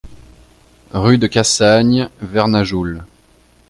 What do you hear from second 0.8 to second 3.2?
Rue de Cassagne, Vernajoul